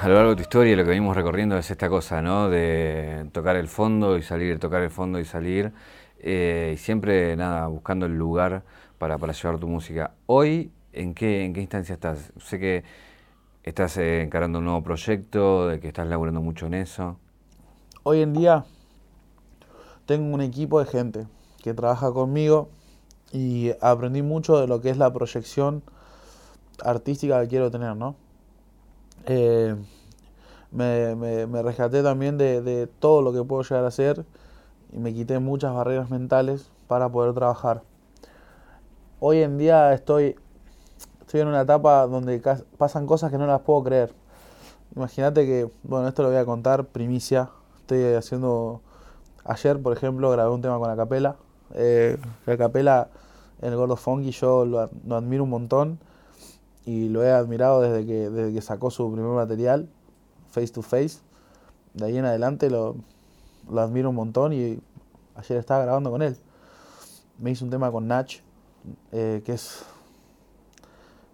[0.00, 2.48] A lo largo de tu historia lo que venimos recorriendo es esta cosa, ¿no?
[2.48, 5.72] De tocar el fondo y salir, tocar el fondo y salir.
[6.20, 8.62] Eh, y siempre, nada, buscando el lugar
[8.98, 10.12] para, para llevar tu música.
[10.26, 12.32] Hoy, ¿en qué, ¿en qué instancia estás?
[12.38, 12.84] Sé que
[13.64, 17.18] estás eh, encarando un nuevo proyecto, de que estás laburando mucho en eso.
[18.02, 18.64] Hoy en día
[20.06, 21.26] tengo un equipo de gente
[21.62, 22.68] que trabaja conmigo
[23.32, 25.82] y aprendí mucho de lo que es la proyección
[26.82, 28.16] artística que quiero tener, ¿no?
[29.26, 29.74] Eh,
[30.70, 34.24] me, me, rescaté también de, de todo lo que puedo llegar a hacer
[34.92, 37.82] y me quité muchas barreras mentales para poder trabajar
[39.26, 40.36] hoy en día estoy,
[41.22, 42.42] estoy en una etapa donde
[42.76, 44.12] pasan cosas que no las puedo creer.
[44.94, 47.48] Imagínate que, bueno, esto lo voy a contar, primicia.
[47.78, 48.82] Estoy haciendo,
[49.44, 51.36] ayer por ejemplo grabé un tema con la capela.
[51.74, 53.08] Eh, la capela
[53.62, 54.80] en el Gordo Funky yo lo,
[55.16, 55.98] admiro un montón
[56.84, 59.88] y lo he admirado desde que, desde que sacó su primer material,
[60.50, 61.20] Face to Face.
[61.94, 62.96] De ahí en adelante lo,
[63.70, 64.80] lo admiro un montón y
[65.36, 66.36] ayer estaba grabando con él.
[67.38, 68.30] Me hizo un tema con Nach,
[69.12, 69.84] eh, que es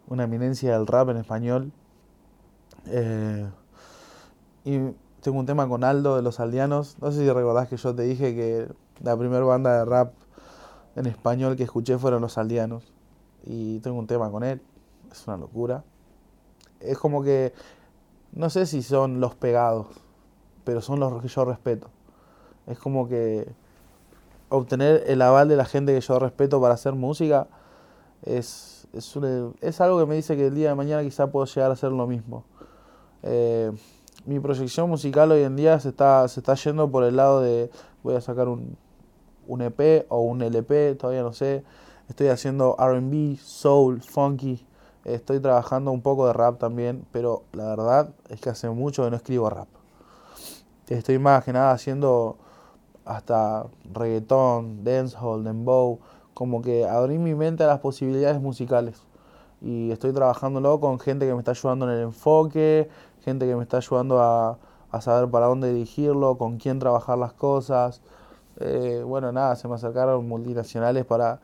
[0.09, 1.73] una eminencia del rap en español.
[2.87, 3.47] Eh,
[4.65, 4.79] y
[5.21, 6.97] tengo un tema con Aldo de los Aldeanos.
[7.01, 8.69] No sé si recordás que yo te dije que
[9.03, 10.13] la primera banda de rap
[10.97, 12.93] en español que escuché fueron los Aldeanos.
[13.45, 14.61] Y tengo un tema con él.
[15.11, 15.85] Es una locura.
[16.81, 17.53] Es como que,
[18.33, 19.87] no sé si son los pegados,
[20.65, 21.89] pero son los que yo respeto.
[22.67, 23.53] Es como que
[24.49, 27.47] obtener el aval de la gente que yo respeto para hacer música
[28.23, 29.17] es, es,
[29.61, 31.93] es algo que me dice que el día de mañana quizá puedo llegar a hacer
[31.93, 32.45] lo mismo.
[33.23, 33.73] Eh,
[34.27, 37.71] mi proyección musical hoy en día se está, se está yendo por el lado de
[38.03, 38.77] voy a sacar un,
[39.47, 41.65] un EP o un LP, todavía no sé.
[42.09, 44.67] Estoy haciendo RB, soul, funky.
[45.05, 49.11] Estoy trabajando un poco de rap también, pero la verdad es que hace mucho que
[49.11, 49.69] no escribo rap.
[50.89, 52.37] Estoy más que nada haciendo
[53.05, 56.01] hasta reggaetón, dancehall, dembow,
[56.35, 59.03] como que abrí mi mente a las posibilidades musicales.
[59.61, 62.89] Y estoy trabajándolo con gente que me está ayudando en el enfoque,
[63.25, 64.59] gente que me está ayudando a,
[65.01, 68.01] saber para dónde dirigirlo, con quién trabajar las cosas.
[68.59, 71.41] Eh, bueno, nada, se me acercaron multinacionales para,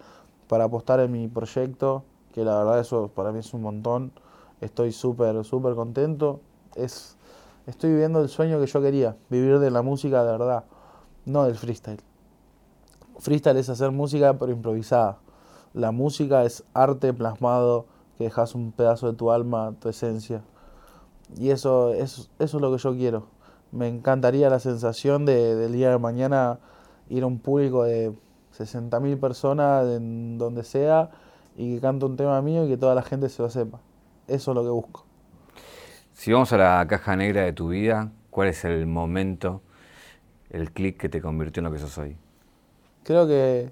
[0.49, 4.13] para apostar en mi proyecto, que la verdad eso para mí es un montón.
[4.61, 6.41] Estoy súper, súper contento.
[6.75, 7.17] Es,
[7.67, 10.65] estoy viviendo el sueño que yo quería, vivir de la música de verdad
[11.27, 12.01] no del freestyle.
[13.19, 15.19] Freestyle es hacer música pero improvisada.
[15.75, 17.87] La música es arte plasmado
[18.17, 20.43] que dejas un pedazo de tu alma, tu esencia.
[21.35, 23.27] Y eso, eso, eso es lo que yo quiero.
[23.73, 26.61] Me encantaría la sensación de, del día de mañana
[27.09, 28.13] ir a un público de
[28.57, 31.11] 60.000 personas en donde sea
[31.57, 33.81] y que cante un tema mío y que toda la gente se lo sepa.
[34.29, 35.05] Eso es lo que busco.
[36.13, 39.63] Si vamos a la caja negra de tu vida, ¿cuál es el momento
[40.51, 42.17] el clic que te convirtió en lo que sos hoy?
[43.03, 43.71] Creo que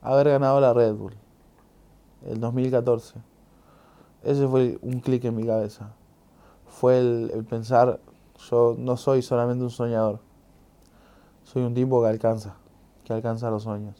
[0.00, 1.14] haber ganado la Red Bull,
[2.26, 3.14] el 2014.
[4.24, 5.92] Ese fue un clic en mi cabeza.
[6.78, 8.00] Fue el, pensar,
[8.50, 10.18] yo no soy solamente un soñador.
[11.44, 12.56] Soy un tipo que alcanza,
[13.02, 13.94] que alcanza los sueños,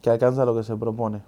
[0.00, 1.20] que alcanza lo que se propone.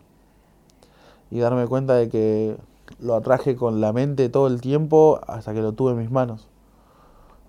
[1.30, 2.57] Y darme cuenta de que
[2.99, 6.49] lo atraje con la mente todo el tiempo hasta que lo tuve en mis manos.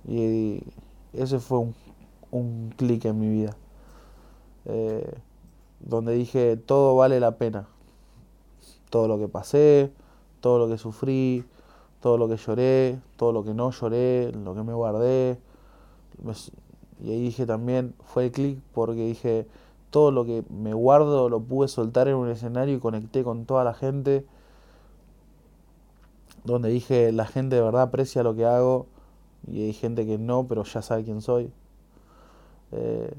[0.06, 0.62] Y
[1.14, 1.68] ese fue
[2.32, 3.56] un, clic en mi vida.
[4.66, 5.10] Eh,
[5.80, 7.66] donde dije, todo vale la pena.
[8.90, 9.94] Todo lo que pasé,
[10.42, 11.46] todo lo que sufrí,
[12.02, 15.40] todo lo que lloré, todo lo que no lloré, lo que me guardé.
[17.04, 19.48] Y ahí dije también, fue el clic porque dije,
[19.90, 23.64] todo lo que me guardo lo pude soltar en un escenario y conecté con toda
[23.64, 24.26] la gente.
[26.44, 28.88] Donde dije, la gente de verdad aprecia lo que hago
[29.48, 31.52] y hay gente que no, pero ya sabe quién soy.
[32.72, 33.14] Eh,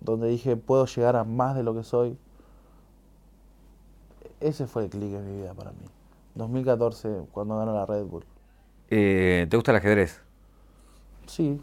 [0.00, 2.16] donde dije, puedo llegar a más de lo que soy.
[4.40, 5.99] Ese fue el clic en mi vida para mí.
[6.34, 8.24] 2014, cuando ganó la Red Bull.
[8.88, 10.20] Eh, ¿Te gusta el ajedrez?
[11.26, 11.60] Sí,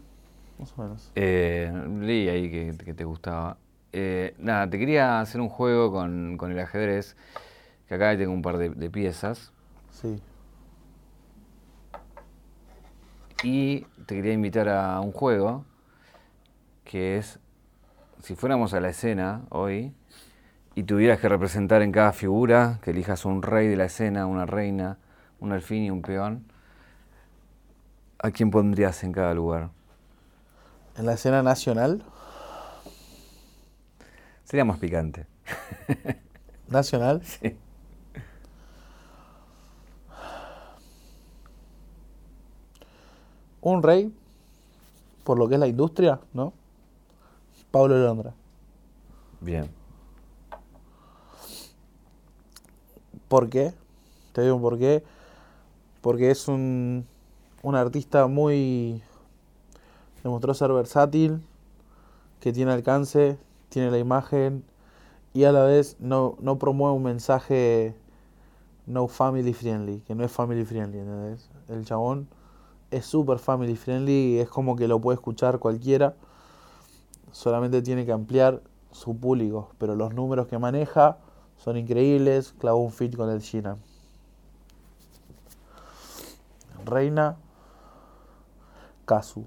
[0.58, 1.10] más o menos.
[1.14, 3.58] Eh, leí ahí que, te gustaba.
[3.92, 7.16] Eh, nada, te quería hacer un juego con, el ajedrez,
[7.86, 9.52] que acá tengo un par de, piezas.
[9.90, 10.20] Sí.
[13.42, 15.64] Y te quería invitar a un juego
[16.84, 17.38] que es,
[18.22, 19.92] si fuéramos a la escena hoy
[20.78, 24.46] y tuvieras que representar en cada figura, que elijas un rey de la escena, una
[24.46, 24.96] reina,
[25.40, 26.44] un alfín y un peón,
[28.20, 29.70] ¿a quién pondrías en cada lugar?
[30.96, 32.04] ¿En la escena nacional?
[34.44, 35.26] Sería más picante.
[36.68, 37.22] ¿Nacional?
[37.26, 37.56] Sí.
[43.62, 44.14] Un rey,
[45.24, 46.52] por lo que es la industria, ¿no?
[47.72, 48.32] Pablo Londra.
[49.40, 49.77] Bien.
[53.28, 53.72] ¿Por qué?
[54.32, 55.04] Te digo por qué.
[56.00, 57.06] Porque es un,
[57.62, 59.02] un artista muy...
[60.22, 61.40] Demostró ser versátil,
[62.40, 64.64] que tiene alcance, tiene la imagen
[65.32, 67.94] y a la vez no, no promueve un mensaje
[68.86, 71.50] no family friendly, que no es family friendly, ¿entendés?
[71.68, 72.26] El chabón
[72.90, 76.14] es súper family friendly y es como que lo puede escuchar cualquiera,
[77.32, 81.18] solamente tiene que ampliar su público, pero los números que maneja
[81.58, 83.76] son increíbles, clavó un fit con el China.
[86.84, 87.36] Reina
[89.04, 89.44] Kazu.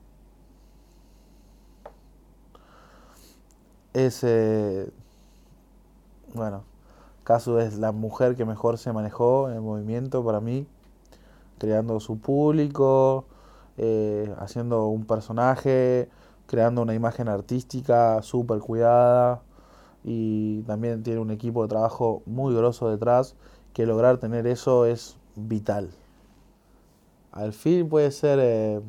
[3.93, 4.25] Es,
[6.33, 6.63] bueno,
[7.23, 10.67] Kazu es la mujer que mejor se manejó en el movimiento para mí,
[11.57, 13.25] creando su público,
[13.77, 16.09] eh, haciendo un personaje,
[16.47, 19.41] creando una imagen artística súper cuidada
[20.03, 23.35] y también tiene un equipo de trabajo muy grosso detrás
[23.73, 25.91] que lograr tener eso es vital.
[27.31, 28.81] Al fin puede ser eh,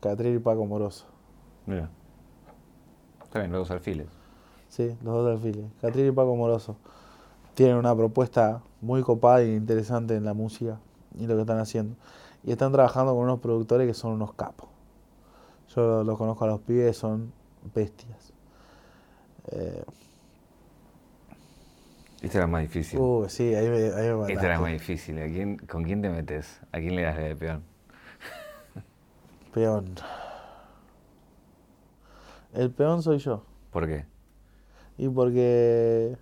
[0.00, 1.04] Catril y Paco Moroso.
[1.66, 1.90] Mira.
[3.22, 4.06] Está bien, los dos alfiles.
[4.68, 5.66] Sí, los dos alfiles.
[5.80, 6.76] Catril y Paco Moroso.
[7.54, 10.80] Tienen una propuesta muy copada e interesante en la música
[11.18, 11.96] y lo que están haciendo.
[12.44, 14.68] Y están trabajando con unos productores que son unos capos.
[15.74, 17.32] Yo los conozco a los pibes, son
[17.74, 18.32] bestias.
[19.48, 19.84] Eh,
[22.22, 23.00] esta era más difícil.
[23.00, 25.18] Uh, sí, ahí me, ahí me Esta era más difícil.
[25.20, 26.60] ¿A quién, ¿Con quién te metes?
[26.70, 27.64] ¿A quién le das de peón?
[29.52, 29.96] Peón.
[32.54, 33.44] El peón soy yo.
[33.70, 34.06] ¿Por qué?
[34.98, 36.16] Y porque.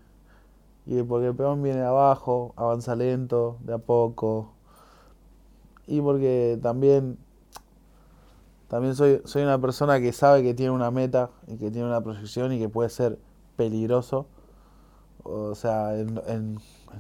[0.87, 4.55] Y porque el peón viene de abajo, avanza lento, de a poco.
[5.87, 7.19] Y porque también.
[8.69, 12.01] También soy, soy una persona que sabe que tiene una meta y que tiene una
[12.01, 13.19] proyección y que puede ser
[13.57, 14.29] peligroso.
[15.33, 16.59] O sea, en, en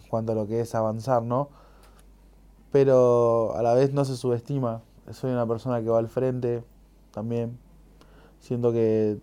[0.08, 1.48] cuanto a lo que es avanzar, ¿no?
[2.72, 6.64] Pero a la vez no se subestima soy una persona que va al frente
[7.10, 7.58] también.
[8.40, 9.18] Siento que,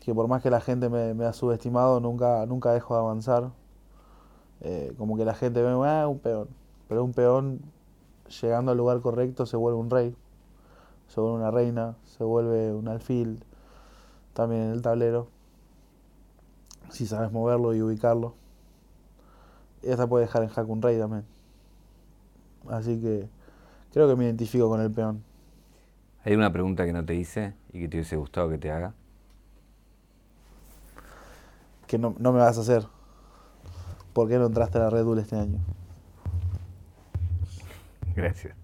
[0.00, 3.50] que por más que la gente me, ha subestimado, nunca, nunca dejo de avanzar.
[4.62, 6.48] Eh, como que la gente ve, ah, un peón.
[6.88, 7.60] Pero un peón,
[8.40, 10.14] llegando al lugar correcto, se vuelve un rey,
[11.08, 13.44] se vuelve una reina, se vuelve un alfil,
[14.34, 15.28] también en el tablero.
[16.90, 18.34] Si sabes moverlo y ubicarlo.
[19.88, 21.24] Hasta puede dejar en jaque un rey también.
[22.68, 23.28] Así que
[23.92, 25.24] Creo que me identifico con el peón.
[26.24, 28.94] ¿Hay una pregunta que no te hice y que te hubiese gustado que te haga?
[31.86, 32.86] Que no, no me vas a hacer.
[34.12, 35.58] ¿Por qué no entraste a la Red Bull este año?
[38.14, 38.59] Gracias.